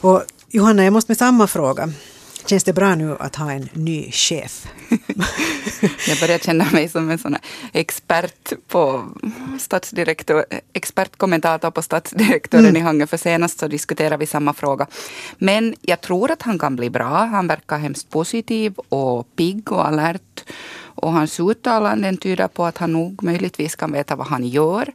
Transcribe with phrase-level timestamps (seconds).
[0.00, 1.92] Och Johanna, jag måste med samma fråga.
[2.46, 4.66] Känns det bra nu att ha en ny chef?
[6.08, 7.36] jag börjar känna mig som en sån
[7.72, 9.04] expert på
[9.58, 12.76] statsdirektör, expertkommentator på statsdirektören mm.
[12.76, 14.86] i Hangö, för senast så diskuterade vi samma fråga.
[15.38, 17.24] Men jag tror att han kan bli bra.
[17.24, 20.44] Han verkar hemskt positiv och pigg och alert.
[20.82, 24.92] Och hans uttalanden tyder på att han nog möjligtvis kan veta vad han gör.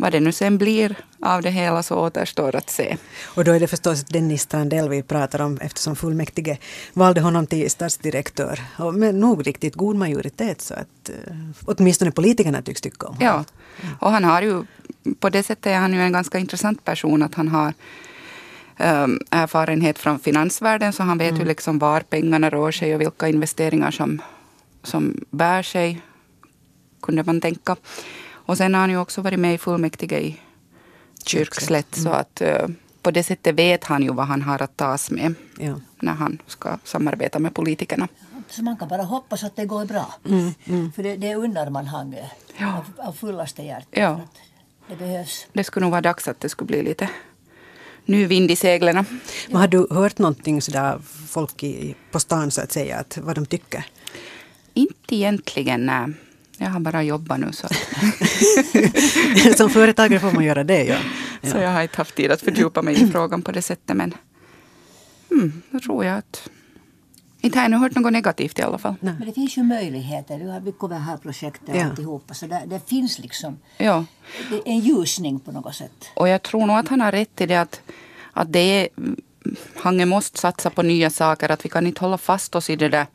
[0.00, 2.96] Vad det nu sen blir av det hela så återstår att se.
[3.24, 6.58] Och då är det förstås Dennis Strandell vi pratar om eftersom fullmäktige
[6.92, 8.60] valde honom till stadsdirektör.
[8.78, 11.34] Och med nog riktigt god majoritet så att uh,
[11.64, 13.44] åtminstone politikerna tycks tycka om honom.
[13.82, 14.64] Ja, och han har ju
[15.20, 17.72] på det sättet är han ju en ganska intressant person att han har
[18.78, 21.40] um, erfarenhet från finansvärlden så han vet mm.
[21.40, 24.22] ju liksom var pengarna rör sig och vilka investeringar som,
[24.82, 26.00] som bär sig,
[27.02, 27.76] kunde man tänka.
[28.48, 30.40] Och sen har han ju också varit med i fullmäktige i
[31.26, 31.96] Kyrkslätt.
[31.96, 32.04] Mm.
[32.04, 35.34] Så att uh, på det sättet vet han ju vad han har att tas med
[35.58, 35.80] ja.
[36.00, 38.08] när han ska samarbeta med politikerna.
[38.48, 40.14] Så man kan bara hoppas att det går bra.
[40.28, 40.92] Mm, mm.
[40.92, 42.14] För det, det undrar man han
[42.56, 42.76] ja.
[42.76, 44.00] av, av fullaste hjärta.
[44.00, 44.20] Ja.
[44.88, 45.46] Det behövs.
[45.52, 47.08] Det skulle nog vara dags att det skulle bli lite
[48.04, 48.96] ny vind i seglen.
[48.96, 49.04] Ja.
[49.48, 53.34] Men har du hört någonting sådär folk i, på stan så att säga, att vad
[53.34, 53.84] de tycker?
[54.74, 55.86] Inte egentligen.
[55.86, 56.14] Nej.
[56.58, 57.52] Jag har bara jobbat nu.
[57.52, 57.68] Så.
[59.56, 60.96] Som företagare får man göra det, ja.
[61.40, 61.50] ja.
[61.50, 63.96] Så jag har inte haft tid att fördjupa mig i frågan på det sättet.
[63.96, 64.14] Men
[65.30, 66.48] mm, då tror jag att
[67.40, 68.94] inte har jag hört något negativt i alla fall.
[69.00, 69.14] Nej.
[69.18, 70.38] Men det finns ju möjligheter.
[70.38, 71.84] Du har byggt det här projektet ja.
[71.84, 72.34] alltihopa.
[72.34, 74.04] Så det, det finns liksom ja.
[74.64, 76.10] en ljusning på något sätt.
[76.14, 77.80] Och jag tror nog att han har rätt i det att,
[78.32, 78.88] att det är,
[79.76, 81.48] Hange måste satsa på nya saker.
[81.48, 83.06] Att vi kan inte hålla fast oss i det där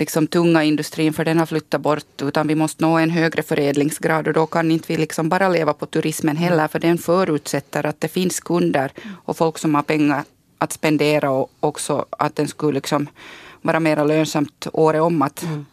[0.00, 4.28] liksom tunga industrin för den har flyttat bort utan vi måste nå en högre förädlingsgrad
[4.28, 8.00] och då kan inte vi liksom bara leva på turismen heller för den förutsätter att
[8.00, 8.92] det finns kunder
[9.24, 10.24] och folk som har pengar
[10.58, 13.06] att spendera och också att den skulle liksom
[13.62, 15.66] vara mer lönsamt året om att, mm.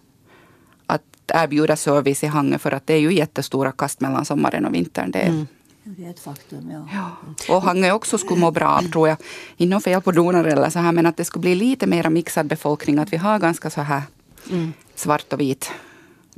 [0.88, 4.74] att erbjuda service i Hangö för att det är ju jättestora kast mellan sommaren och
[4.74, 5.12] vintern.
[5.12, 5.48] Det är, mm.
[5.84, 6.88] Det är ett faktum, ja.
[6.94, 7.56] ja.
[7.56, 9.18] Och Hangö också skulle må bra av, tror jag.
[9.58, 12.48] Inte fel på donar eller så här, men att det skulle bli lite mer mixad
[12.48, 13.00] befolkning.
[13.00, 14.02] Att vi har ganska så här
[14.50, 14.74] mm.
[14.96, 15.72] svart och vit.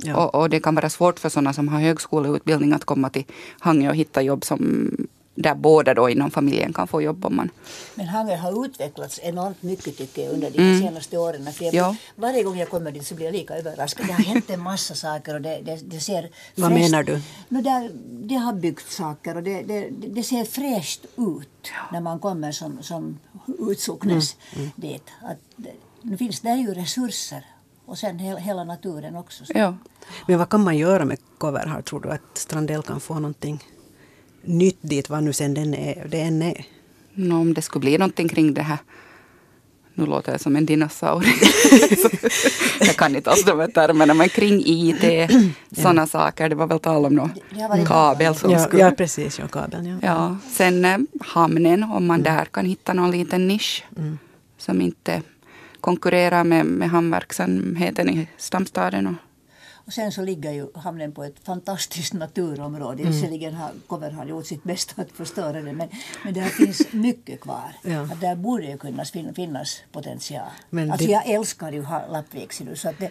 [0.02, 0.16] Ja.
[0.16, 3.24] Och, och, det kan vara svårt för sådana som har högskoleutbildning att komma till
[3.58, 4.90] Hangö och hitta jobb som
[5.42, 7.24] där båda då inom familjen kan få jobb.
[7.24, 7.50] Om man...
[7.94, 10.80] Men Hangö har utvecklats enormt mycket tycker jag under de mm.
[10.80, 11.52] senaste åren.
[11.52, 11.96] För jag, ja.
[12.16, 14.06] Varje gång jag kommer dit så blir jag lika överraskad.
[14.06, 17.20] Det har hänt en massa saker och det, det, det ser Vad menar du?
[17.48, 22.18] No, där, det har byggts saker och det, det, det ser fräscht ut när man
[22.18, 23.18] kommer som, som
[23.58, 24.64] utsocknes mm.
[24.64, 24.72] mm.
[24.76, 25.04] dit.
[25.22, 25.66] Att,
[26.02, 27.44] nu finns det ju resurser
[27.90, 29.44] och sen hela naturen också.
[29.54, 29.74] Ja.
[30.26, 31.84] Men vad kan man göra med Coverhard?
[31.84, 33.64] Tror du att Strandell kan få någonting
[34.42, 36.66] nytt dit, vad nu sen den är, det än är?
[37.14, 38.78] No, om det skulle bli någonting kring det här
[39.94, 41.34] nu låter jag som en dinosaurie.
[42.80, 45.30] jag kan inte alls de här termerna, men kring IT,
[45.72, 46.48] sådana saker.
[46.48, 47.30] Det var väl tal om någon
[47.86, 48.82] kabel som ja, skulle...
[48.82, 49.38] Ja, precis.
[49.38, 49.96] Ja, kabeln, ja.
[50.02, 50.36] ja.
[50.50, 52.36] Sen eh, hamnen, om man mm.
[52.36, 54.18] där kan hitta någon liten nisch mm.
[54.58, 55.22] som inte
[55.80, 59.06] konkurrerar med, med hamnverksamheten i stamstaden.
[59.06, 59.14] Och,
[59.90, 63.02] och sen så ligger ju hamnen på ett fantastiskt naturområde.
[63.02, 63.12] Mm.
[63.12, 65.88] Visserligen har Cover gjort sitt bästa att förstöra det men,
[66.24, 67.72] men det finns mycket kvar.
[67.82, 68.00] Ja.
[68.02, 69.04] Att där borde ju kunna
[69.34, 70.48] finnas potential.
[70.70, 71.12] Men alltså det...
[71.12, 71.82] jag älskar ju
[72.12, 73.10] Lappvik så att det,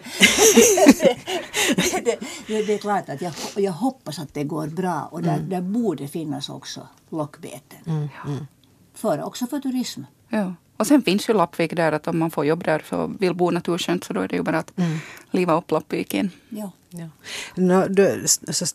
[2.46, 5.48] det, det, är klart att jag, jag hoppas att det går bra och där, mm.
[5.48, 7.78] där borde finnas också lockbeten.
[7.86, 8.08] Mm.
[8.26, 8.46] Mm.
[8.94, 10.02] För, också för turism.
[10.28, 10.54] Ja.
[10.80, 13.50] Och sen finns ju Lappvik där att om man får jobb där så vill bo
[13.50, 14.98] naturskönt så då är det ju bara att mm.
[15.30, 16.30] liva upp Lappvik igen.
[16.48, 16.70] Ja.
[16.90, 17.08] Ja.
[17.54, 18.66] No, du, så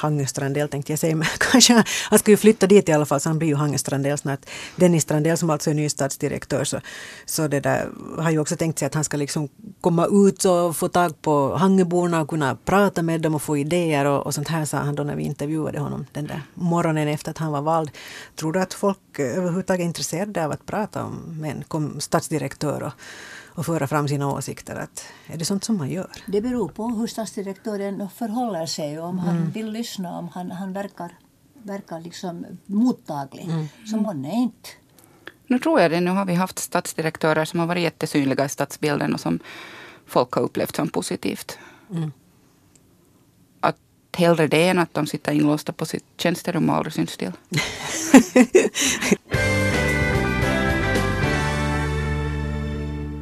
[0.00, 3.28] Hangö-Strandell tänkte jag säga, men kanske han ska ju flytta dit i alla fall så
[3.28, 4.40] han blir ju Hangestrandell snart.
[4.76, 6.80] Dennis Strandell som alltså är ny stadsdirektör så,
[7.26, 7.88] så det där,
[8.18, 9.48] har ju också tänkt sig att han ska liksom
[9.80, 14.04] komma ut och få tag på Hangeborna och kunna prata med dem och få idéer
[14.04, 17.30] och, och sånt här sa han då när vi intervjuade honom den där morgonen efter
[17.30, 17.90] att han var vald.
[18.36, 22.82] Tror du att folk eh, överhuvudtaget är intresserade av att prata om med en stadsdirektör
[22.82, 22.92] och
[23.54, 24.76] och föra fram sina åsikter.
[24.76, 26.10] Att, är det sånt som man gör?
[26.26, 28.98] Det beror på hur stadsdirektören förhåller sig.
[28.98, 29.50] Om han mm.
[29.50, 31.18] vill lyssna, om han, han verkar,
[31.62, 33.44] verkar liksom mottaglig.
[33.44, 33.66] Mm.
[33.86, 34.68] Så man är inte.
[35.46, 36.00] Nu tror jag det.
[36.00, 39.38] Nu har vi haft stadsdirektörer som har varit jättesynliga i stadsbilden och som
[40.06, 41.58] folk har upplevt som positivt.
[41.90, 42.12] Mm.
[43.60, 43.76] Att
[44.16, 47.32] hellre det än att de sitter inlåsta på sitt tjänsterum och aldrig syns till.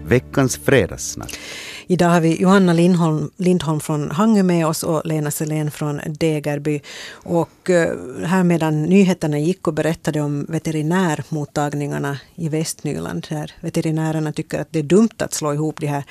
[0.08, 1.38] Veckans fredagssnack.
[1.86, 6.80] Idag har vi Johanna Lindholm, Lindholm från Hangö med oss och Lena Selén från Degerby.
[7.10, 7.92] Och eh,
[8.24, 14.78] här medan nyheterna gick och berättade om veterinärmottagningarna i Västnyland, där veterinärerna tycker att det
[14.78, 16.04] är dumt att slå ihop de här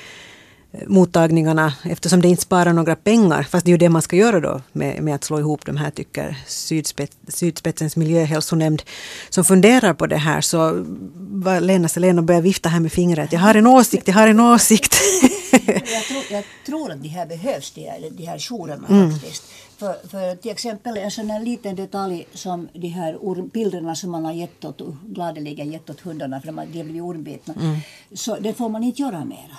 [0.87, 3.43] mottagningarna eftersom det inte sparar några pengar.
[3.43, 5.77] Fast det är ju det man ska göra då med, med att slå ihop de
[5.77, 8.81] här tycker Sydspets, Sydspetsens miljöhälsonämnd
[9.29, 10.41] som funderar på det här.
[10.41, 10.85] Så
[11.15, 13.33] var Lena Selén och började vifta här med fingret.
[13.33, 14.95] Jag har en åsikt, jag har en åsikt.
[15.51, 19.11] jag, tror, jag tror att de här behövs, de här, de här jourerna mm.
[19.11, 19.43] faktiskt.
[19.77, 24.25] För, för till exempel en sån här liten detalj som de här bilderna som man
[24.25, 27.53] har gett åt, gladeligen gett åt hundarna för de har blivit ormbitna.
[27.53, 27.77] Mm.
[28.13, 29.57] Så det får man inte göra mera.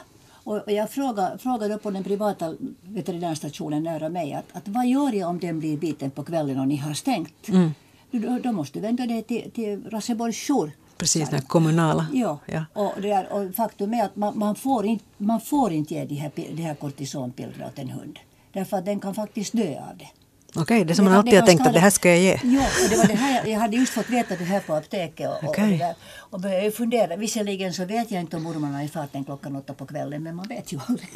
[0.49, 5.29] Och jag frågade, frågade på den privata veterinärstationen nära mig att, att vad gör jag
[5.29, 7.49] om den blir biten på kvällen och ni har stängt?
[7.49, 7.71] Mm.
[8.11, 10.73] Då, då måste du vända dig till, till Raseborgs jour.
[10.97, 12.07] Precis, den kommunala.
[12.13, 12.39] Ja.
[12.47, 12.65] ja.
[12.73, 16.05] Och, det är, och faktum är att man, man, får inte, man får inte ge
[16.05, 18.19] de här, här kortisonpillren åt en hund.
[18.53, 20.09] Därför att den kan faktiskt dö av det.
[20.51, 22.35] Okej, okay, det som man alltid har tänkt att det här ska jag ge.
[22.35, 25.49] Och det var det här, jag hade just fått veta det här på apoteket och,
[25.49, 25.73] okay.
[25.73, 27.17] och, där, och började fundera.
[27.17, 30.37] Visserligen så vet jag inte om ormarna är i farten klockan åtta på kvällen men
[30.37, 31.09] man vet ju aldrig.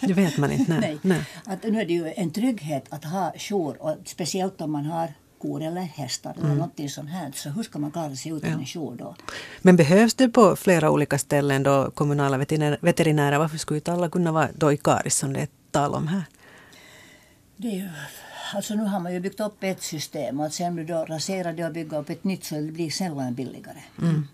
[0.00, 0.72] Det vet man inte.
[0.72, 0.80] Nej.
[0.80, 0.98] nej.
[1.02, 1.24] nej.
[1.44, 5.12] Att nu är det ju en trygghet att ha jour och speciellt om man har
[5.42, 6.56] kor eller hästar eller mm.
[6.56, 7.32] någonting sånt här.
[7.34, 8.58] Så hur ska man klara sig utan ja.
[8.58, 9.16] en jour då?
[9.62, 12.38] Men behövs det på flera olika ställen då kommunala
[12.80, 13.38] veterinärer?
[13.38, 16.24] Varför skulle inte alla kunna vara då i Karis som det är tal om här?
[17.56, 17.88] Det är ju
[18.54, 21.64] alltså nu har man ju byggt upp ett system och att sen då rasera det
[21.64, 23.78] och bygga upp ett nytt så det blir sällan billigare.
[23.98, 24.28] Mm.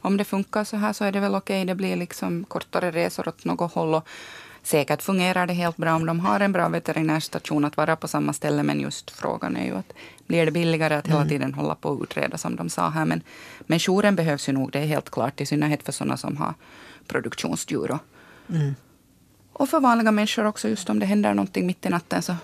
[0.00, 1.64] Om det funkar så här så är det väl okej.
[1.64, 3.94] Det blir liksom kortare resor åt något håll.
[3.94, 4.08] Och
[4.62, 8.32] säkert fungerar det helt bra om de har en bra veterinärstation att vara på samma
[8.32, 8.62] ställe.
[8.62, 9.92] Men just frågan är ju att
[10.26, 11.28] blir det billigare att hela mm.
[11.28, 13.04] tiden hålla på att utreda som de sa här.
[13.04, 13.22] Men,
[13.60, 15.40] men jouren behövs ju nog, det är helt klart.
[15.40, 16.54] I synnerhet för sådana som har
[17.06, 17.90] produktionsdjur.
[17.90, 18.00] Och,
[18.50, 18.74] mm.
[19.52, 22.34] och för vanliga människor också, just om det händer någonting mitt i natten så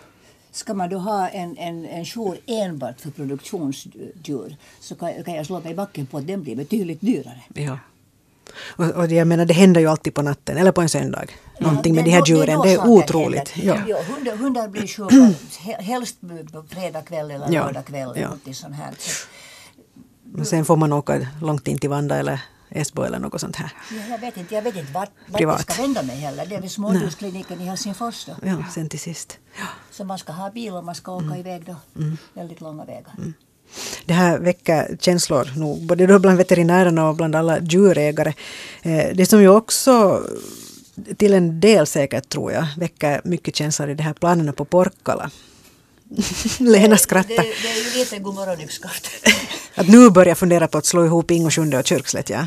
[0.54, 5.46] Ska man då ha en, en, en jour enbart för produktionsdjur så kan, kan jag
[5.46, 7.42] slå mig i backen på att den blir betydligt dyrare.
[7.54, 7.78] Ja.
[8.76, 11.26] Och, och jag menar, det händer ju alltid på natten eller på en söndag.
[11.60, 12.60] Någonting ja, med de här djuren.
[12.60, 13.56] Det är, otroligt.
[13.56, 13.78] Ja.
[13.88, 15.34] Ja, hundar, hundar blir sjuka
[15.82, 16.20] helst
[16.52, 18.12] på fredag kväll eller lördag kväll.
[18.16, 18.52] Ja.
[18.52, 18.94] Sånt här.
[18.98, 20.44] Så.
[20.44, 22.40] Sen får man åka långt in till Vanda eller
[22.74, 23.72] Esbo eller något sånt här.
[23.90, 26.46] Ja, jag vet inte, jag vet inte vart, vart jag ska vända mig heller.
[26.46, 28.24] Det är vid smådjurskliniken i Helsingfors.
[28.24, 28.32] Då.
[28.42, 29.38] Ja, sen till sist.
[29.58, 29.66] Ja.
[29.90, 31.38] Så man ska ha bil och man ska åka mm.
[31.38, 31.76] iväg då.
[32.00, 32.16] Mm.
[32.34, 33.14] Väldigt långa vägar.
[33.18, 33.34] Mm.
[34.04, 38.34] Det här väcker känslor nog, både då bland veterinärerna och bland alla djurägare.
[38.82, 40.22] Eh, det som ju också
[41.16, 45.30] till en del säkert tror jag väcker mycket känslor i de här planerna på Porkkala.
[46.58, 47.28] Lena skrattar.
[47.28, 49.10] Det, det, det, är ju lite godmorgon yxskaft.
[49.74, 52.46] att nu börja fundera på att slå ihop Ingosjunde och Kyrkslätt, ja.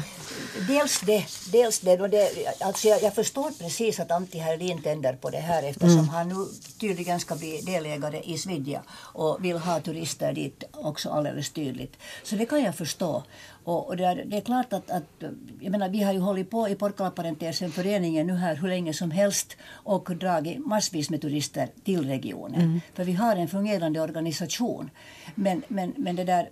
[0.68, 2.02] Dels det, dels det.
[2.02, 2.30] Och det
[2.60, 6.10] alltså jag, jag, förstår precis att Antti Herlin tänder på det här eftersom mm.
[6.10, 6.36] han nu
[6.80, 11.98] tydligen ska bli delägare i Svidja och vill ha turister dit också alldeles tydligt.
[12.24, 13.24] Så det kan jag förstå.
[13.64, 15.24] Och, och det, är, det, är, klart att, att,
[15.60, 19.12] jag menar, vi har ju hållit på i Porkalaparentesen föreningen nu här hur länge som
[19.12, 22.62] helst och dragit massvis med turister till regionen.
[22.62, 22.82] Mm.
[22.94, 24.90] För vi har en fungerande organisation.
[25.36, 26.50] Men, men, men det där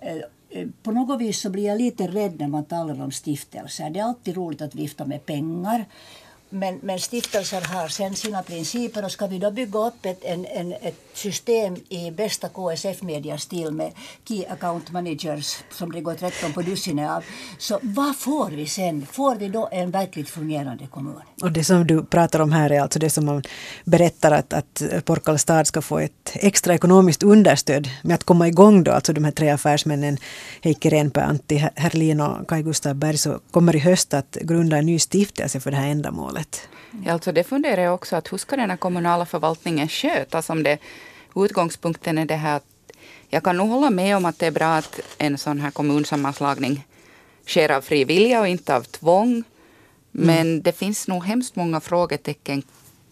[0.00, 0.16] eh,
[0.82, 3.90] på något vis så blir jag lite rädd när man talar om stiftelser.
[3.90, 5.84] Det är alltid roligt att vifta med pengar.
[6.54, 10.46] Men, men stiftelser har sen sina principer och ska vi då bygga upp ett, en,
[10.46, 13.92] en, ett system i bästa KSF-mediastil med
[14.28, 17.24] Key Account Managers som det går 13 på dussinet av.
[17.58, 19.06] Så vad får vi sen?
[19.12, 21.22] Får vi då en verkligt fungerande kommun?
[21.42, 23.42] Och det som du pratar om här är alltså det som man
[23.84, 28.84] berättar att, att Porkala stad ska få ett extra ekonomiskt understöd med att komma igång
[28.84, 30.18] då, alltså de här tre affärsmännen
[30.62, 34.86] Heikki Renpää, Antti Herlin och Kai Gustav Berg så kommer i höst att grunda en
[34.86, 36.68] ny stiftelse för det här ändamålet hållet.
[37.04, 40.62] Ja, alltså det funderar jag också, att hur ska den här kommunala förvaltningen skötas om
[40.62, 40.78] det
[41.34, 42.64] utgångspunkten är det här att
[43.30, 46.86] jag kan nog hålla med om att det är bra att en sån här kommunsammanslagning
[47.46, 49.30] sker av fri vilja och inte av tvång.
[49.30, 49.44] Mm.
[50.26, 50.62] Men mm.
[50.62, 52.62] det finns nog hemskt många frågetecken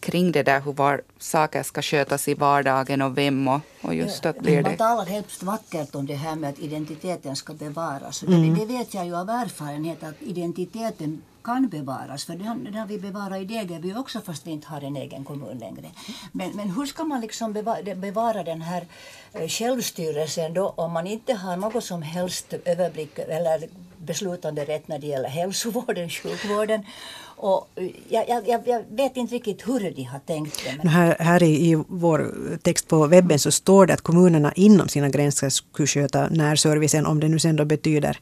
[0.00, 4.26] kring det där hur var, saker ska skötas i vardagen och vem och, och just
[4.26, 4.62] att blir det...
[4.62, 8.23] Man talar hemskt vackert om det här med att identiteten ska bevaras.
[8.23, 8.54] Mm.
[8.54, 12.25] Det, det, vet jag ju av erfarenhet att identiteten kan bevaras.
[12.25, 15.59] För den, har vi bevarat i Degerby också fast vi inte har en egen kommun
[15.59, 15.90] längre.
[16.33, 18.87] Men, men hur ska man liksom bevara, bevara den här
[19.33, 24.99] eh, självstyrelsen då om man inte har något som helst överblick eller beslutande rätt när
[24.99, 26.87] det gäller hälsovården, sjukvården.
[27.42, 30.75] Och eh, jag, jag, jag vet inte riktigt hur de har tänkt det.
[30.78, 30.88] Men...
[30.88, 32.32] Här, här i, i vår
[32.62, 37.20] text på webben så står det att kommunerna inom sina gränser skulle sköta närservicen om
[37.20, 38.18] det nu sen då betyder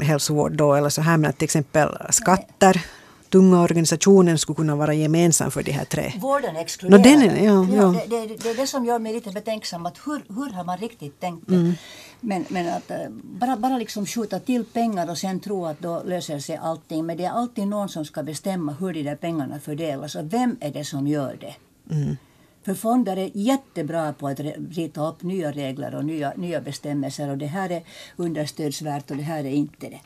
[0.00, 2.82] hälsovård då eller så här men att till exempel skatter
[3.30, 6.12] tunga organisationen skulle kunna vara gemensam för de här tre?
[6.18, 6.98] Vården exkluderar.
[6.98, 8.00] No, den är, ja, ja.
[8.06, 9.86] Det, det, det, är det som gör mig lite betänksam.
[9.86, 11.54] Att hur, hur har man riktigt tänkt det?
[11.54, 11.74] Mm.
[12.20, 16.02] Men, men att eh, bara, bara liksom skjuta till pengar och sen tro att då
[16.06, 17.06] löser sig allting.
[17.06, 20.14] Men det är alltid någon som ska bestämma hur de där pengarna fördelas.
[20.14, 21.54] Och vem är det som gör det?
[21.94, 22.16] Mm.
[22.66, 27.38] För fonder är jättebra på att rita upp nya regler och nya, nya bestämmelser och
[27.38, 27.82] det här är
[28.16, 30.00] understödsvärt och det här är inte det.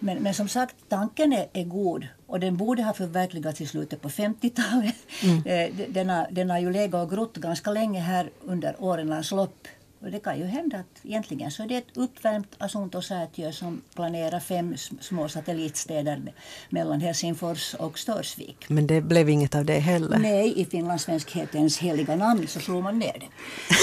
[0.00, 4.00] Men, men som sagt, tanken är, är god och den borde ha förverkligats i slutet
[4.02, 4.94] på 50-talet.
[5.22, 5.92] Mm.
[5.92, 9.68] Den, har, den har ju legat och grott ganska länge här under årens lopp.
[10.04, 14.40] Och det kan ju hända att egentligen så är det ett uppvärmt Asuntosäätiö som planerar
[14.40, 16.32] fem små satellitstäder
[16.68, 18.56] mellan Helsingfors och Störsvik.
[18.68, 20.18] Men det blev inget av det heller?
[20.18, 23.26] Nej, i finlandssvenskhetens heliga namn så slog man ner det.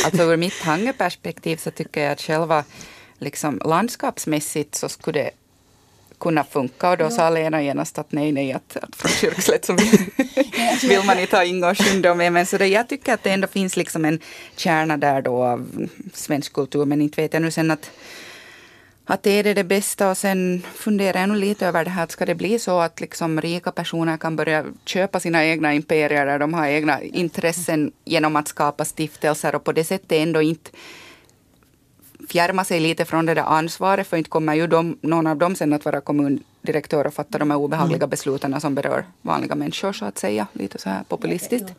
[0.06, 2.63] Alltså ur mitt Hangeperspektiv så tycker jag att själva
[3.20, 5.32] liksom, landskapsmässigt så skulle det
[6.22, 6.90] kunna funka.
[6.90, 7.10] Och då ja.
[7.10, 9.90] sa Lena genast att nej, nej, att, att från Kyrkslätt så vill,
[10.90, 12.34] vill man inte ha Ingårdsjunde med.
[12.34, 14.20] Men så det, jag tycker att det ändå finns liksom en
[14.56, 16.86] kärna där då av svensk kultur.
[16.86, 17.92] Men inte vet jag nu sen att
[19.06, 22.12] att är det det bästa och sen funderar jag nog lite över det här att
[22.12, 26.40] ska det bli så att liksom rika personer kan börja köpa sina egna imperier där
[26.40, 30.72] de har egna intressen genom att skapa stiftelser och på det sättet ändå inte
[32.32, 35.56] fjärma sig lite från det där ansvaret, för inte kommer ju de, någon av dem
[35.56, 38.10] sen att vara kommundirektör och fatta de här obehagliga mm.
[38.10, 41.74] besluten som berör vanliga människor, så att säga, lite så här populistiskt.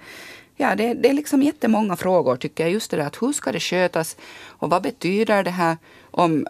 [0.56, 2.72] Ja, det, det är liksom jättemånga frågor tycker jag.
[2.72, 4.16] Just det där att hur ska det skötas
[4.60, 5.76] och vad betyder det här
[6.10, 6.46] om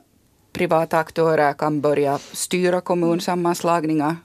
[0.52, 4.16] privata aktörer kan börja styra kommunsammanslagningar?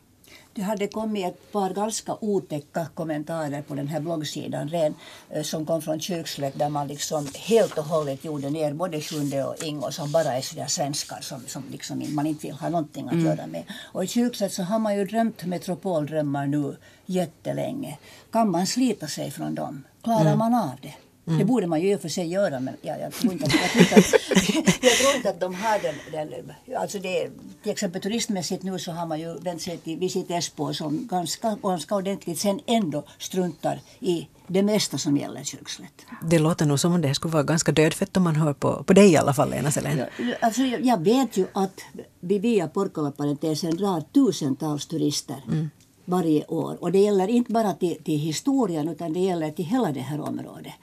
[0.58, 4.96] Det hade kommit ett par ganska otäcka kommentarer på den här bloggsidan ren,
[5.30, 9.44] eh, som kom från Kyrkslätt där man liksom helt och hållet gjorde ner både Sjunde
[9.44, 13.06] och Ingo som bara är sådär svenskar som, som liksom man inte vill ha någonting
[13.06, 13.26] att mm.
[13.26, 13.64] göra med.
[13.94, 17.98] Och i Kyrkslätt så har man ju drömt metropoldrömmar nu jättelänge.
[18.32, 19.84] Kan man slita sig från dem?
[20.04, 20.38] Klarar mm.
[20.38, 20.94] man av det?
[21.28, 21.40] Mm.
[21.40, 23.54] Det borde man ju i och för sig göra men jag, jag, tror, inte att,
[23.54, 27.30] jag, tror, inte att, jag tror inte att de har den, den alltså det,
[27.64, 31.58] till exempel turistmässigt nu så har man ju vänt sig till Visit Espoo som ganska,
[31.64, 36.06] ganska ordentligt sen ändå struntar i det mesta som gäller Kyrkslätt.
[36.24, 38.94] Det låter nog som om det skulle vara ganska dödfött om man hör på, på
[38.94, 40.06] dig i alla fall Lena Selén.
[40.40, 41.82] Alltså, jag, jag vet ju att
[42.20, 45.70] vi via Porkala-parentesen drar tusentals turister mm.
[46.06, 46.78] varje år.
[46.80, 50.22] Och det gäller inte bara till, till historien utan det gäller till hela det här
[50.22, 50.74] området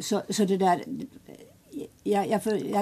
[0.00, 0.84] så, så det där,
[2.02, 2.40] jag, jag,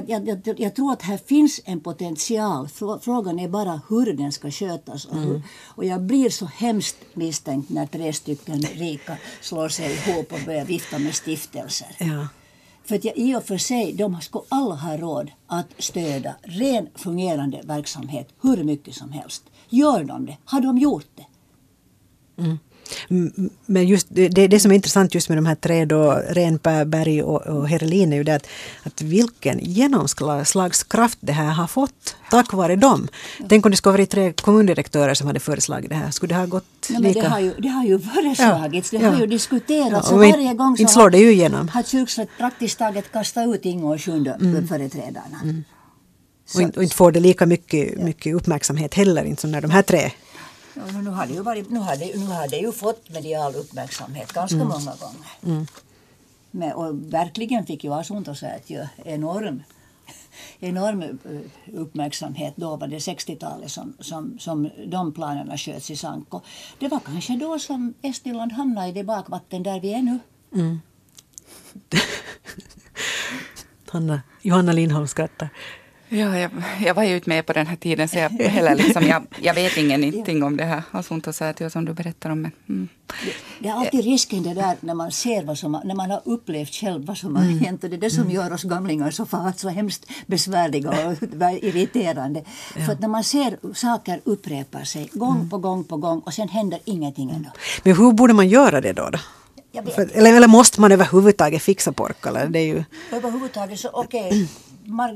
[0.09, 2.69] jag, jag, tror att här finns en potential.
[3.01, 5.05] Frågan är bara hur den ska skötas.
[5.05, 5.43] Och, mm.
[5.65, 10.65] och jag blir så hemskt misstänkt när tre stycken rika slår sig ihop och börjar
[10.65, 11.97] vifta med stiftelser.
[11.99, 12.29] Ja.
[12.85, 16.89] För att jag, i och för sig, de skulle alla ha råd att stödja ren
[16.95, 19.45] fungerande verksamhet hur mycket som helst.
[19.69, 20.37] Gör de det?
[20.45, 21.27] Har de gjort det?
[22.43, 22.59] Mm.
[23.67, 27.23] Men just det, det som är intressant just med de här tre då, Renpää, Berg
[27.23, 28.47] och, och Herelin är ju det att,
[28.83, 33.09] att vilken genomslagskraft det här har fått tack vare dem.
[33.49, 36.11] Tänk om det skulle varit tre kommundirektörer som hade föreslagit det här.
[36.11, 37.21] Skulle det ha gått ja, lika?
[37.21, 40.09] Det har ju, det har ju föreslagits, ja, det har ju diskuterats.
[40.11, 41.69] Ja, och varje gång så slår det ju igenom.
[41.69, 44.69] har Kyrkslätt praktiskt taget kastat ut Ingo Sjunde mm.
[44.69, 45.41] företrädarna.
[45.43, 45.65] Mm.
[46.55, 50.11] Och inte får det lika mycket, mycket uppmärksamhet heller, inte som när de här tre
[50.75, 53.55] Ja, nu, har det ju varit, nu, har det, nu har det ju fått medial
[53.55, 54.69] uppmärksamhet ganska mm.
[54.69, 55.31] många gånger.
[55.43, 55.67] Mm.
[56.51, 59.63] Men, och verkligen fick ju Asuntosäätiö enorm,
[60.61, 62.55] enorm eh, uppmärksamhet.
[62.57, 66.41] Då var det 60-talet som, som, som de planerna sköts i Sanko.
[66.79, 70.19] Det var kanske då som Estland hamnade i det bakvatten där vi är nu.
[70.55, 70.81] Mm.
[73.95, 75.49] Hanna, Johanna Lindholm skrattar.
[76.15, 79.07] Ja, jag, jag var ju inte med på den här tiden så jag, heller liksom,
[79.07, 82.43] jag, jag vet ingenting om det här Asuntosäätiö som du berättar om.
[82.43, 82.89] Men, mm.
[83.61, 86.75] det, är alltid risken det där när man ser vad som när man har upplevt
[86.75, 87.59] själv vad som har mm.
[87.59, 88.35] hänt och det är det som mm.
[88.35, 91.17] gör oss gamlingar så, fast, så hemskt besvärliga och
[91.63, 92.45] irriterande.
[92.77, 92.85] Ja.
[92.85, 95.51] För att när man ser saker upprepa sig gång mm.
[95.51, 97.51] på gång på gång och sen händer ingenting ändå.
[97.83, 99.11] Men hur borde man göra det då?
[99.11, 99.19] då?
[99.95, 102.47] För, eller, eller måste man överhuvudtaget fixa Porkkala?
[102.47, 102.85] Det är ju...
[103.13, 104.27] Överhuvudtaget så okej.
[104.29, 104.47] Okay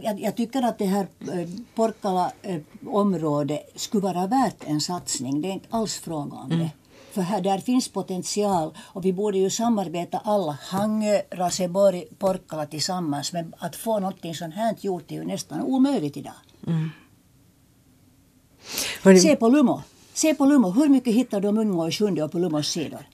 [0.02, 5.40] jag, jag tycker att det här eh, Porkkala-området eh, skulle vara värt en satsning.
[5.40, 6.58] Det är inte alls fråga om mm.
[6.58, 6.70] det.
[7.12, 13.32] För här, där finns potential och vi borde ju samarbeta alla, Hangö, Raseborg, Porkkala tillsammans.
[13.32, 16.32] Men att få någonting sånt här gjort är ju nästan omöjligt idag.
[16.66, 16.90] Mm.
[19.18, 19.82] Se på Lumo.
[20.14, 20.70] Se på Lumo.
[20.70, 23.06] Hur mycket hittar du om Ungo i Sjunde och på Lumos sidor?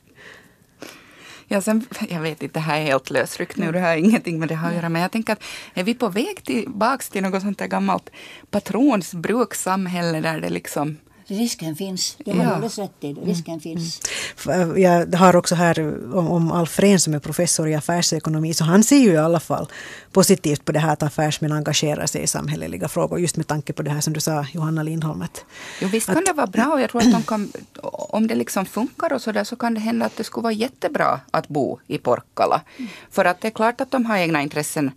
[1.55, 4.49] Ja, sen, jag vet inte, det här är helt lösryckt nu, det har ingenting med
[4.49, 4.89] det här att göra.
[4.89, 5.43] Men jag tänker att
[5.75, 8.11] är vi på väg tillbaka till något sånt där gammalt
[8.51, 10.97] patronsbrukssamhälle där det liksom
[11.27, 12.17] Risken finns.
[12.25, 12.51] Det har ja.
[12.51, 13.13] alldeles rätt i.
[13.13, 13.61] Risken mm.
[13.61, 14.01] finns.
[14.47, 14.83] Mm.
[14.83, 15.81] Jag har också här
[16.15, 18.55] om, om Alf Rehn som är professor i affärsekonomi.
[18.55, 19.69] Så han ser ju i alla fall
[20.13, 23.21] positivt på det här att affärsmän engagerar sig i samhälleliga frågor.
[23.21, 25.23] Just med tanke på det här som du sa Johanna Lindholm.
[25.23, 25.45] Att,
[25.81, 27.53] jo, visst kan att, det vara bra och jag tror att de kan,
[27.93, 30.53] om det liksom funkar och så där så kan det hända att det skulle vara
[30.53, 32.61] jättebra att bo i Porkkala.
[32.77, 32.91] Mm.
[33.11, 34.91] För att det är klart att de har egna intressen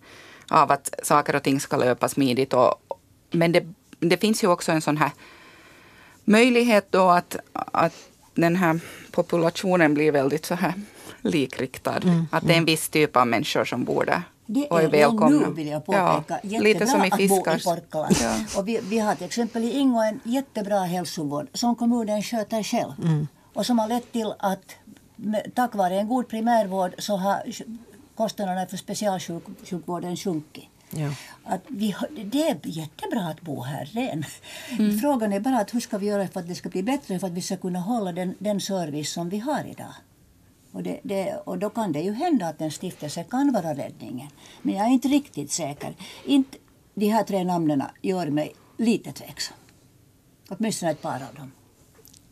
[0.50, 2.54] av att saker och ting ska löpa smidigt.
[2.54, 2.76] Och,
[3.32, 3.64] men det,
[4.00, 5.12] det finns ju också en sån här
[6.28, 7.94] möjlighet då att, att
[8.36, 8.80] den här
[9.12, 10.74] populationen blir väldigt så här
[11.22, 11.98] likriktad.
[12.04, 12.28] Mm.
[12.32, 14.22] Att det är en viss typ av människor som bor där.
[14.46, 16.40] Det är, är nu vill jag påpeka.
[16.44, 18.16] Ja, lite som i att bo i.
[18.22, 18.36] Ja.
[18.58, 22.94] Och vi, vi har till exempel i Ingo en jättebra hälsovård som kommunen sköter själv.
[23.04, 23.28] Mm.
[23.54, 24.76] Och som har lett till att
[25.56, 27.44] tack vare en god primärvård så har
[28.16, 30.70] kostnaderna för specialsjukvården sjunkit.
[30.90, 31.10] Ja.
[31.44, 33.90] Att vi, det är jättebra att bo här.
[33.96, 35.00] Mm.
[35.00, 37.28] Frågan är bara att hur ska vi göra för att det ska bli bättre för
[37.28, 39.94] att vi ska kunna hålla den, den service som vi har idag.
[40.72, 44.28] Och, det, det, och då kan det ju hända att en stiftelse kan vara räddningen.
[44.62, 45.96] Men jag är inte riktigt säker.
[46.26, 46.58] Inte,
[46.94, 49.58] de här tre namnen gör mig lite tveksam.
[50.50, 51.52] Åtminstone ett par av dem.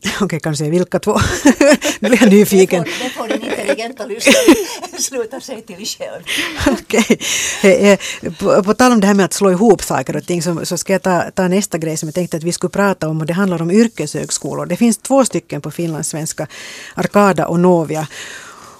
[0.20, 1.12] Okej, kanske vilka två?
[2.00, 2.84] nu blir jag nyfiken.
[2.84, 4.56] Det får, det får den intelligenta lyssnaren
[4.98, 6.22] sluta sig till själv.
[6.66, 7.18] Okej.
[7.58, 7.96] Okay.
[8.30, 10.78] På, på tal om det här med att slå ihop saker och ting så, så
[10.78, 13.26] ska jag ta, ta, nästa grej som jag tänkte att vi skulle prata om och
[13.26, 14.66] det handlar om yrkeshögskolor.
[14.66, 16.46] Det finns två stycken på finlandssvenska,
[16.94, 18.06] Arkada och Novia.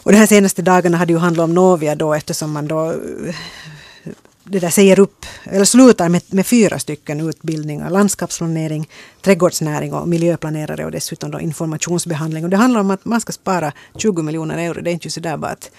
[0.03, 2.95] Och de här senaste dagarna hade ju handlat om Novia då eftersom man då
[4.49, 7.91] det där säger upp, eller slutar med, med fyra stycken utbildningar.
[7.91, 8.89] Landskapsplanering,
[9.23, 12.45] trädgårdsnäring och miljöplanerare och dessutom då informationsbehandling.
[12.45, 14.83] Och det handlar om att man ska spara 20 miljoner euro.
[14.83, 15.71] Det är inte så där bara att,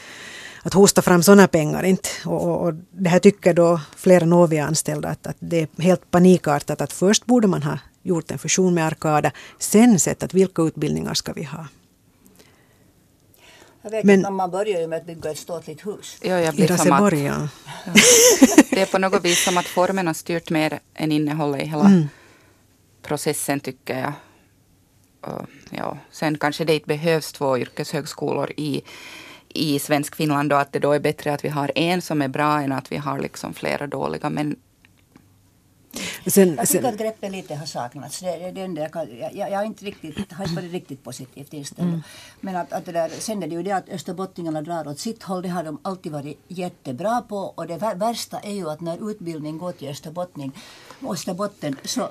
[0.64, 1.84] att hosta fram sådana pengar.
[1.84, 2.10] Inte.
[2.26, 6.82] Och, och, och det här tycker då flera Novia-anställda att, att det är helt panikartat
[6.82, 11.14] att först borde man ha gjort en fusion med Arkada, sen sett att vilka utbildningar
[11.14, 11.68] ska vi ha.
[13.88, 16.18] Jag vet Men, att man börjar ju med att bygga ett ståtligt hus.
[16.22, 17.48] Ja, jag blir I Raseborg, ja.
[18.70, 21.86] Det är på något vis som att formen har styrt mer än innehållet i hela
[21.86, 22.08] mm.
[23.02, 24.14] processen tycker jag.
[25.22, 28.82] Och, ja, sen kanske det inte behövs två yrkeshögskolor i,
[29.50, 32.28] i svensk Finland och att det då är bättre att vi har en som är
[32.28, 34.30] bra än att vi har liksom flera dåliga.
[34.30, 34.56] Men
[36.28, 38.20] Sen, jag tycker sen, att greppet lite har saknats.
[38.20, 41.04] Det, det, det enda jag, kan, jag, jag, jag inte riktigt, har inte varit riktigt
[41.04, 41.88] positivt inställd.
[41.88, 42.04] Mm.
[42.42, 45.24] Men att, att det där, sen är det ju det att österbottningarna drar åt sitt
[45.24, 45.42] håll.
[45.42, 47.38] Det har de alltid varit jättebra på.
[47.38, 50.52] Och det värsta är ju att när utbildning går till Österbottning,
[51.10, 52.10] Österbotten så,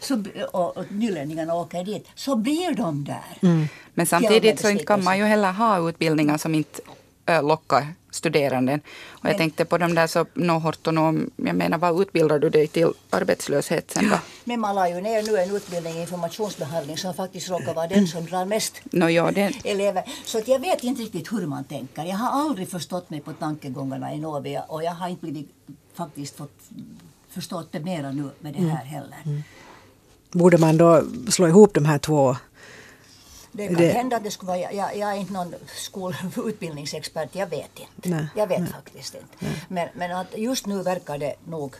[0.00, 3.38] så, och, och nylänningarna åker dit, så blir de där.
[3.42, 3.68] Mm.
[3.94, 6.80] Men samtidigt så kan man ju heller ha utbildningar som inte
[7.26, 8.80] lockar studeranden.
[9.08, 10.72] Och jag tänkte på de där så no
[11.36, 14.18] jag menar vad utbildar du dig till arbetslöshet sen då?
[14.44, 18.06] Men man la ju ner nu en utbildning i informationsbehandling som faktiskt råkar vara den
[18.06, 19.52] som drar mest no, ja, den.
[19.64, 20.02] elever.
[20.24, 22.04] Så att jag vet inte riktigt hur man tänker.
[22.04, 25.48] Jag har aldrig förstått mig på tankegångarna i Novia och jag har inte blivit
[25.94, 26.60] faktiskt fått
[27.30, 29.18] förstått det mera nu med det här heller.
[29.24, 29.42] Mm.
[30.32, 32.36] Borde man då slå ihop de här två
[33.56, 33.88] det kan det...
[33.88, 38.08] hända att det skulle vara, jag, jag är inte någon skol, utbildningsexpert, jag vet inte.
[38.08, 39.56] Nej, jag vet nej, faktiskt inte.
[39.68, 41.76] Men, men att just nu verkar det nog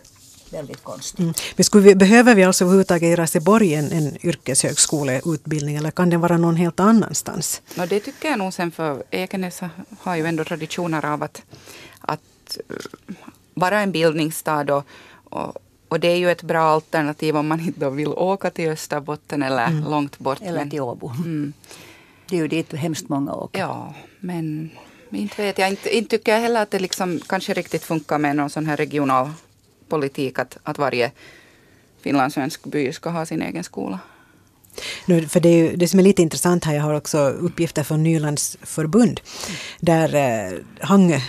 [0.50, 1.18] väldigt konstigt.
[1.18, 1.34] Mm.
[1.56, 6.20] Men skulle vi, behöver vi alltså överhuvudtaget i Raseborg en, en yrkeshögskoleutbildning eller kan den
[6.20, 7.62] vara någon helt annanstans?
[7.74, 9.60] No, det tycker jag nog sen för Ekenäs
[9.98, 11.42] har ju ändå traditioner av att,
[12.00, 12.76] att eh,
[13.54, 14.84] vara en bildningsstad och,
[15.30, 19.42] och och det är ju ett bra alternativ om man inte vill åka till Österbotten
[19.42, 19.90] eller mm.
[19.90, 20.38] långt bort.
[20.42, 21.10] Eller till Åbo.
[21.10, 21.52] Mm.
[22.28, 23.60] Det är ju dit hemskt många åker.
[23.60, 24.70] Ja, men
[25.10, 25.70] inte vet jag.
[25.70, 28.76] Inte, inte tycker jag heller att det liksom kanske riktigt funkar med någon sån här
[28.76, 29.30] regional
[29.88, 31.12] politik att, att varje
[32.00, 33.98] finlandssvensk by ska ha sin egen skola.
[35.06, 38.02] Nu, för det, ju, det som är lite intressant här, jag har också uppgifter från
[38.02, 39.20] Nylands förbund.
[39.80, 41.20] Där eh, Hangö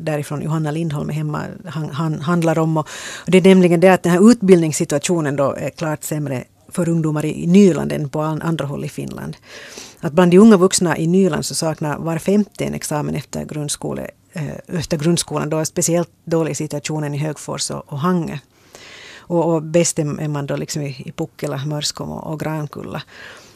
[0.00, 2.76] därifrån Johanna Lindholm är hemma han, han, handlar om.
[2.76, 2.88] Och,
[3.24, 7.24] och, det är nämligen det att den här utbildningssituationen då är klart sämre för ungdomar
[7.24, 9.36] i, Nyland än på andra håll i Finland.
[10.00, 14.10] Att bland de unga vuxna i Nyland så saknar var femte en examen efter, grundskole,
[14.32, 15.50] eh, efter grundskolan.
[15.50, 18.38] Då är speciellt dålig situationen i Högfors och, och Hangö.
[19.18, 23.02] Och, och bäst är man då liksom i, i Pukkela, Mörskom och, och Grankulla.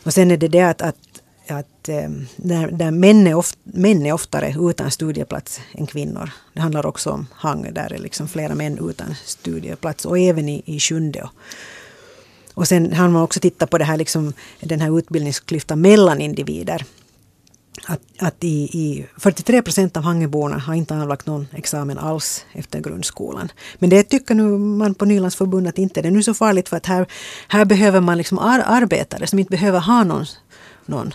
[0.02, 1.21] Och sen är det det att, att
[1.58, 6.30] att ehm, där, där män, är oft, män är oftare utan studieplats än kvinnor.
[6.52, 10.48] Det handlar också om Hangö, där det är liksom flera män utan studieplats och även
[10.48, 11.28] i, i Sjunde.
[12.54, 16.84] Och sen har man också tittat på det här, liksom, den här utbildningsklyftan mellan individer.
[17.88, 22.80] att, att i, i 43 procent av Hangeborna har inte avlagt någon examen alls efter
[22.80, 23.52] grundskolan.
[23.78, 26.86] Men det tycker nu man på Nylandsförbundet inte det är nu så farligt för att
[26.86, 27.06] här,
[27.48, 30.26] här behöver man liksom ar arbetare som inte behöver ha någon,
[30.86, 31.14] någon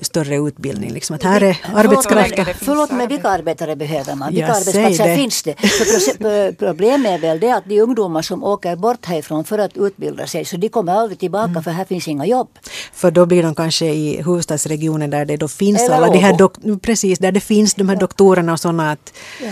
[0.00, 0.92] större utbildning.
[0.92, 2.46] Liksom att här är arbetskraften.
[2.60, 4.32] Förlåt, men vilka arbetare behöver man?
[4.32, 5.16] Vilka arbetsplatser det.
[5.16, 5.54] finns det?
[5.56, 10.26] För problemet är väl det att de ungdomar som åker bort härifrån för att utbilda
[10.26, 11.62] sig, så de kommer aldrig tillbaka mm.
[11.62, 12.48] för här finns inga jobb.
[12.92, 16.78] För då blir de kanske i huvudstadsregionen där det då finns Eller alla de här,
[16.78, 18.00] precis, där det finns de här ja.
[18.00, 19.50] doktorerna och sådana att, ja.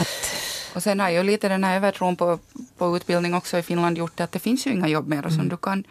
[0.00, 0.32] att
[0.74, 2.38] och sen har ju lite den här övertron på,
[2.78, 5.30] på utbildning också i Finland gjort att det finns ju inga jobb mer mm.
[5.30, 5.84] som du kan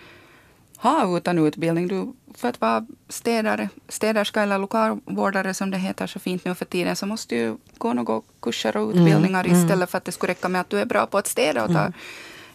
[0.77, 1.87] ha utan utbildning.
[1.87, 6.65] Du, för att vara städare, städerska eller lokalvårdare som det heter så fint nu för
[6.65, 10.11] tiden så måste du gå några kurser och mm, utbildningar mm, istället för att det
[10.11, 11.93] skulle räcka med att du är bra på att städa och ta, mm.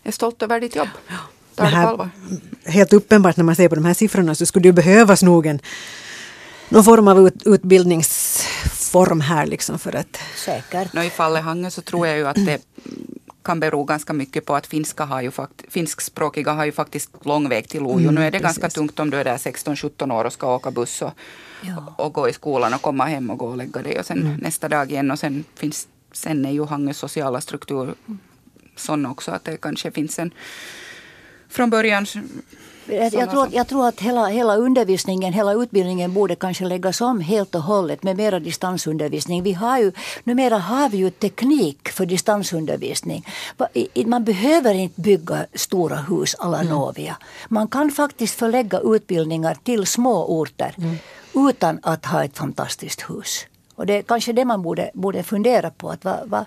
[0.03, 0.89] är stolt över ditt jobb.
[1.55, 2.09] Ta det här,
[2.65, 5.61] helt uppenbart när man ser på de här siffrorna så skulle det behövas nog en
[6.69, 10.19] någon form av ut, utbildningsform här liksom för att...
[10.37, 10.93] Säkert.
[10.93, 12.61] No, I fallet Hange så tror jag ju att det
[13.47, 17.49] kan bero ganska mycket på att finska har ju fakt finskspråkiga har ju faktiskt lång
[17.49, 18.09] väg till Lojo.
[18.09, 18.59] Mm, nu är det precis.
[18.59, 21.13] ganska tungt om du är där 16-17 år och ska åka buss och,
[21.63, 21.95] ja.
[21.99, 24.37] och, gå i skolan och komma hem och gå och lägga dig och sen mm.
[24.37, 27.95] nästa dag igen och sen finns sen är ju Hanges sociala struktur
[28.77, 30.31] sån också att det kanske finns en
[31.49, 32.07] från början
[32.89, 37.55] jag, tror, jag tror att hela, hela undervisningen, hela utbildningen borde kanske läggas om helt
[37.55, 39.43] och hållet med mera distansundervisning.
[39.43, 39.93] Vi har ju,
[40.25, 43.27] numera har vi ju teknik för distansundervisning.
[44.07, 46.75] Man behöver inte bygga stora hus alla mm.
[46.75, 47.17] Novia.
[47.49, 50.97] Man kan faktiskt förlägga utbildningar till små orter mm.
[51.35, 53.47] utan att ha ett fantastiskt hus.
[53.77, 55.91] Och det är kanske det man borde, borde fundera på.
[55.91, 56.47] Att va, va,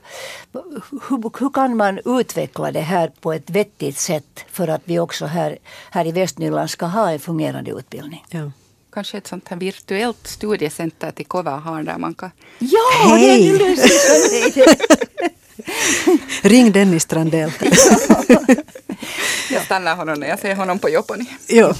[1.09, 5.25] hur, hur, kan man utveckla det här på ett vettigt sätt för att vi också
[5.25, 5.57] här,
[5.91, 8.25] här i Västnyland ska ha en fungerande utbildning?
[8.29, 8.51] Ja.
[8.91, 12.31] Kanske ett sånt här virtuellt studiecenter till Kovar där man kan...
[12.59, 13.57] Ja, Hej!
[13.57, 13.65] det
[14.61, 14.77] är
[16.49, 17.51] Ring Dennis Strandell.
[19.51, 21.25] Jag stannar honom när jag ser honom på Joponi.
[21.47, 21.73] Ja.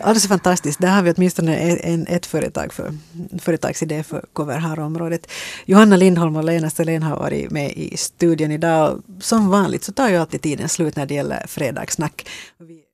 [0.00, 0.80] alltså fantastiskt.
[0.80, 2.98] Där har vi åtminstone en, ett företag för,
[3.40, 5.30] företagsidé för Koverhar-området.
[5.64, 9.02] Johanna Lindholm och Lena Selén har varit med i studion idag.
[9.20, 12.26] Som vanligt så tar ju alltid tiden slut när det gäller fredagssnack.